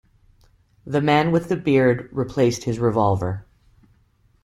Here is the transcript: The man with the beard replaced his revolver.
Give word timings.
The 0.83 0.99
man 0.99 1.31
with 1.31 1.47
the 1.47 1.55
beard 1.55 2.09
replaced 2.11 2.63
his 2.63 2.79
revolver. 2.79 3.45